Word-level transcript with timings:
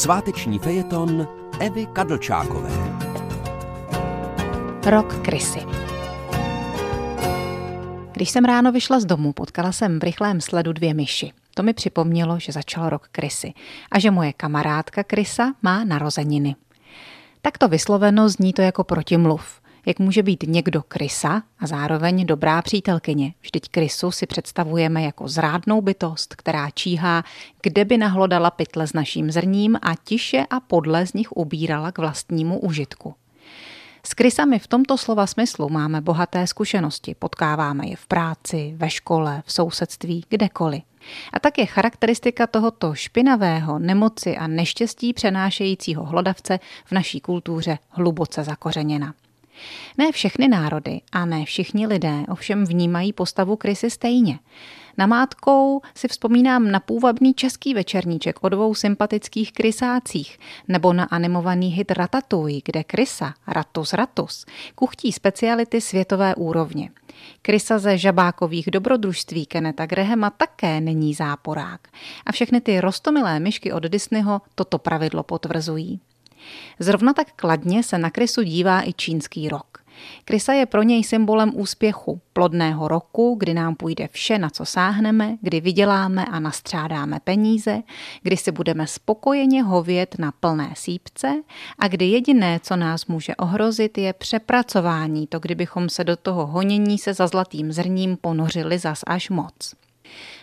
Sváteční 0.00 0.58
fejeton 0.58 1.28
Evy 1.58 1.86
Kadlčákové. 1.86 2.70
Rok 4.86 5.22
krysy. 5.22 5.60
Když 8.12 8.30
jsem 8.30 8.44
ráno 8.44 8.72
vyšla 8.72 9.00
z 9.00 9.04
domu, 9.04 9.32
potkala 9.32 9.72
jsem 9.72 9.98
v 9.98 10.02
rychlém 10.02 10.40
sledu 10.40 10.72
dvě 10.72 10.94
myši. 10.94 11.32
To 11.54 11.62
mi 11.62 11.72
připomnělo, 11.72 12.38
že 12.38 12.52
začal 12.52 12.88
rok 12.88 13.08
krysy 13.12 13.52
a 13.90 13.98
že 13.98 14.10
moje 14.10 14.32
kamarádka 14.32 15.04
krysa 15.04 15.54
má 15.62 15.84
narozeniny. 15.84 16.56
Takto 17.42 17.68
vysloveno 17.68 18.28
zní 18.28 18.52
to 18.52 18.62
jako 18.62 18.84
protimluv. 18.84 19.59
Jak 19.86 19.98
může 19.98 20.22
být 20.22 20.44
někdo 20.46 20.82
krysa 20.82 21.42
a 21.58 21.66
zároveň 21.66 22.26
dobrá 22.26 22.62
přítelkyně? 22.62 23.34
Vždyť 23.40 23.68
krysu 23.68 24.10
si 24.10 24.26
představujeme 24.26 25.02
jako 25.02 25.28
zrádnou 25.28 25.80
bytost, 25.80 26.34
která 26.34 26.70
číhá, 26.70 27.24
kde 27.62 27.84
by 27.84 27.98
nahlodala 27.98 28.50
pytle 28.50 28.86
s 28.86 28.92
naším 28.92 29.30
zrním 29.30 29.78
a 29.82 29.94
tiše 30.04 30.44
a 30.50 30.60
podle 30.60 31.06
z 31.06 31.12
nich 31.12 31.32
ubírala 31.32 31.92
k 31.92 31.98
vlastnímu 31.98 32.58
užitku. 32.58 33.14
S 34.06 34.14
krysami 34.14 34.58
v 34.58 34.66
tomto 34.66 34.98
slova 34.98 35.26
smyslu 35.26 35.68
máme 35.68 36.00
bohaté 36.00 36.46
zkušenosti, 36.46 37.14
potkáváme 37.14 37.86
je 37.86 37.96
v 37.96 38.06
práci, 38.06 38.74
ve 38.76 38.90
škole, 38.90 39.42
v 39.46 39.52
sousedství, 39.52 40.24
kdekoliv. 40.28 40.82
A 41.32 41.40
tak 41.40 41.58
je 41.58 41.66
charakteristika 41.66 42.46
tohoto 42.46 42.94
špinavého, 42.94 43.78
nemoci 43.78 44.36
a 44.36 44.46
neštěstí 44.46 45.12
přenášejícího 45.12 46.04
hlodavce 46.04 46.58
v 46.84 46.92
naší 46.92 47.20
kultuře 47.20 47.78
hluboce 47.88 48.44
zakořeněna. 48.44 49.14
Ne 49.98 50.12
všechny 50.12 50.48
národy 50.48 51.00
a 51.12 51.24
ne 51.24 51.44
všichni 51.44 51.86
lidé 51.86 52.14
ovšem 52.28 52.64
vnímají 52.64 53.12
postavu 53.12 53.56
krysy 53.56 53.90
stejně. 53.90 54.38
Namátkou 54.98 55.80
si 55.94 56.08
vzpomínám 56.08 56.70
na 56.70 56.80
půvabný 56.80 57.34
český 57.34 57.74
večerníček 57.74 58.44
o 58.44 58.48
dvou 58.48 58.74
sympatických 58.74 59.52
krysácích 59.52 60.38
nebo 60.68 60.92
na 60.92 61.04
animovaný 61.04 61.68
hit 61.68 61.90
Ratatouille, 61.90 62.60
kde 62.64 62.84
krysa, 62.84 63.34
Ratus 63.46 63.92
Ratus, 63.92 64.46
kuchtí 64.74 65.12
speciality 65.12 65.80
světové 65.80 66.34
úrovně. 66.34 66.90
Krysa 67.42 67.78
ze 67.78 67.98
žabákových 67.98 68.70
dobrodružství 68.70 69.46
Keneta 69.46 69.86
Grehema 69.86 70.30
také 70.30 70.80
není 70.80 71.14
záporák. 71.14 71.88
A 72.26 72.32
všechny 72.32 72.60
ty 72.60 72.80
rostomilé 72.80 73.40
myšky 73.40 73.72
od 73.72 73.82
Disneyho 73.82 74.40
toto 74.54 74.78
pravidlo 74.78 75.22
potvrzují. 75.22 76.00
Zrovna 76.78 77.12
tak 77.12 77.26
kladně 77.36 77.82
se 77.82 77.98
na 77.98 78.10
krysu 78.10 78.42
dívá 78.42 78.88
i 78.88 78.92
čínský 78.92 79.48
rok. 79.48 79.80
Krysa 80.24 80.52
je 80.52 80.66
pro 80.66 80.82
něj 80.82 81.04
symbolem 81.04 81.52
úspěchu, 81.54 82.20
plodného 82.32 82.88
roku, 82.88 83.36
kdy 83.38 83.54
nám 83.54 83.74
půjde 83.74 84.08
vše, 84.12 84.38
na 84.38 84.50
co 84.50 84.64
sáhneme, 84.64 85.36
kdy 85.40 85.60
vyděláme 85.60 86.24
a 86.24 86.40
nastřádáme 86.40 87.20
peníze, 87.24 87.82
kdy 88.22 88.36
si 88.36 88.52
budeme 88.52 88.86
spokojeně 88.86 89.62
hovět 89.62 90.16
na 90.18 90.32
plné 90.32 90.72
sípce 90.76 91.42
a 91.78 91.88
kdy 91.88 92.04
jediné, 92.04 92.60
co 92.62 92.76
nás 92.76 93.06
může 93.06 93.36
ohrozit, 93.36 93.98
je 93.98 94.12
přepracování, 94.12 95.26
to 95.26 95.38
kdybychom 95.38 95.88
se 95.88 96.04
do 96.04 96.16
toho 96.16 96.46
honění 96.46 96.98
se 96.98 97.14
za 97.14 97.26
zlatým 97.26 97.72
zrním 97.72 98.16
ponořili 98.16 98.78
zas 98.78 99.00
až 99.06 99.30
moc. 99.30 99.74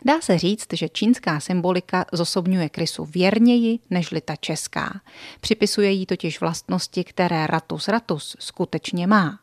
Dá 0.06 0.22
se 0.22 0.38
říct, 0.38 0.68
že 0.74 0.90
čínská 0.90 1.40
symbolika 1.40 2.06
zosobňuje 2.14 2.70
krysu 2.70 3.06
věrněji 3.06 3.80
nežli 3.90 4.22
ta 4.22 4.36
česká. 4.36 5.02
Připisuje 5.42 5.92
jí 5.92 6.06
totiž 6.06 6.42
vlastnosti, 6.42 7.04
které 7.04 7.48
ratus 7.48 7.88
ratus 7.88 8.36
skutečně 8.40 9.08
má. 9.08 9.40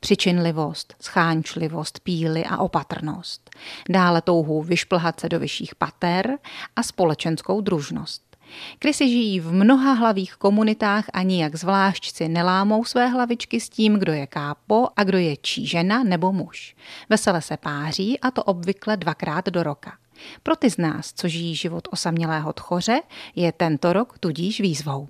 Přičinlivost, 0.00 0.94
schánčlivost, 1.00 2.00
píly 2.00 2.44
a 2.44 2.56
opatrnost. 2.56 3.50
Dále 3.88 4.22
touhu 4.22 4.62
vyšplhat 4.62 5.20
se 5.20 5.28
do 5.28 5.38
vyšších 5.38 5.74
pater 5.74 6.38
a 6.76 6.82
společenskou 6.82 7.60
družnost. 7.60 8.35
Krysy 8.78 9.08
žijí 9.08 9.40
v 9.40 9.52
mnoha 9.52 9.92
hlavých 9.92 10.34
komunitách 10.34 11.04
a 11.12 11.22
nijak 11.22 11.56
zvlášť 11.56 12.14
si 12.14 12.28
nelámou 12.28 12.84
své 12.84 13.08
hlavičky 13.08 13.60
s 13.60 13.68
tím, 13.68 13.94
kdo 13.94 14.12
je 14.12 14.26
kápo 14.26 14.88
a 14.96 15.04
kdo 15.04 15.18
je 15.18 15.36
čí 15.36 15.66
žena 15.66 16.04
nebo 16.04 16.32
muž. 16.32 16.76
Vesele 17.08 17.42
se 17.42 17.56
páří 17.56 18.20
a 18.20 18.30
to 18.30 18.42
obvykle 18.42 18.96
dvakrát 18.96 19.46
do 19.46 19.62
roka. 19.62 19.98
Pro 20.42 20.56
ty 20.56 20.70
z 20.70 20.76
nás, 20.78 21.12
co 21.12 21.28
žijí 21.28 21.54
život 21.54 21.88
osamělého 21.90 22.52
tchoře, 22.52 23.00
je 23.36 23.52
tento 23.52 23.92
rok 23.92 24.18
tudíž 24.18 24.60
výzvou. 24.60 25.08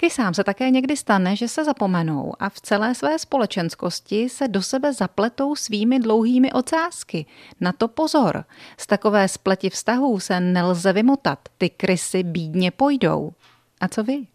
Kysám 0.00 0.34
se 0.34 0.44
také 0.44 0.70
někdy 0.70 0.96
stane, 0.96 1.36
že 1.36 1.48
se 1.48 1.64
zapomenou 1.64 2.32
a 2.38 2.48
v 2.48 2.60
celé 2.60 2.94
své 2.94 3.18
společenskosti 3.18 4.28
se 4.28 4.48
do 4.48 4.62
sebe 4.62 4.92
zapletou 4.92 5.56
svými 5.56 5.98
dlouhými 5.98 6.52
ocásky. 6.52 7.26
Na 7.60 7.72
to 7.72 7.88
pozor. 7.88 8.44
Z 8.78 8.86
takové 8.86 9.28
spleti 9.28 9.70
vztahů 9.70 10.20
se 10.20 10.40
nelze 10.40 10.92
vymotat. 10.92 11.38
Ty 11.58 11.70
krysy 11.70 12.22
bídně 12.22 12.70
pojdou. 12.70 13.32
A 13.80 13.88
co 13.88 14.04
vy? 14.04 14.26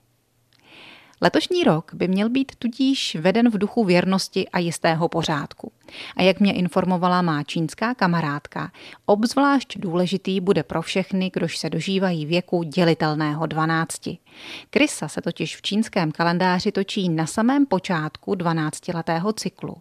Letošní 1.22 1.64
rok 1.64 1.92
by 1.94 2.08
měl 2.08 2.30
být 2.30 2.56
tudíž 2.56 3.16
veden 3.16 3.50
v 3.50 3.58
duchu 3.58 3.84
věrnosti 3.84 4.50
a 4.50 4.60
jistého 4.60 5.10
pořádku. 5.10 5.72
A 6.16 6.22
jak 6.22 6.40
mě 6.40 6.54
informovala 6.54 7.22
má 7.22 7.44
čínská 7.44 7.94
kamarádka, 7.94 8.72
obzvlášť 9.06 9.78
důležitý 9.78 10.42
bude 10.42 10.64
pro 10.64 10.82
všechny, 10.82 11.32
kdož 11.34 11.58
se 11.58 11.70
dožívají 11.70 12.26
věku 12.26 12.64
dělitelného 12.64 13.46
12. 13.46 14.02
Krysa 14.70 15.08
se 15.08 15.22
totiž 15.22 15.58
v 15.58 15.62
čínském 15.62 16.12
kalendáři 16.12 16.72
točí 16.72 17.10
na 17.10 17.26
samém 17.26 17.66
počátku 17.66 18.34
12-letého 18.34 19.34
cyklu. 19.34 19.76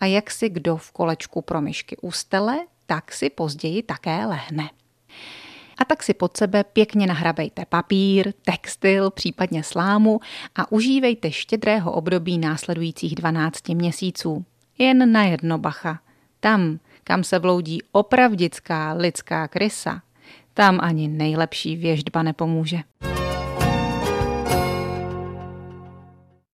A 0.00 0.06
jak 0.06 0.30
si 0.30 0.48
kdo 0.48 0.76
v 0.76 0.92
kolečku 0.92 1.42
pro 1.42 1.60
myšky 1.60 1.96
ustele, 1.96 2.58
tak 2.86 3.12
si 3.12 3.30
později 3.30 3.82
také 3.82 4.26
lehne 4.26 4.70
a 5.80 5.84
tak 5.84 6.02
si 6.02 6.14
pod 6.14 6.36
sebe 6.36 6.64
pěkně 6.64 7.06
nahrabejte 7.06 7.64
papír, 7.68 8.32
textil, 8.44 9.10
případně 9.10 9.62
slámu 9.62 10.20
a 10.56 10.72
užívejte 10.72 11.32
štědrého 11.32 11.92
období 11.92 12.38
následujících 12.38 13.14
12 13.14 13.68
měsíců. 13.68 14.44
Jen 14.80 15.12
na 15.12 15.24
jedno 15.24 15.58
bacha. 15.58 16.00
Tam, 16.40 16.78
kam 17.04 17.24
se 17.24 17.38
vloudí 17.38 17.78
opravdická 17.92 18.92
lidská 18.92 19.48
krysa, 19.48 20.02
tam 20.54 20.78
ani 20.82 21.08
nejlepší 21.08 21.76
věždba 21.76 22.22
nepomůže. 22.22 22.78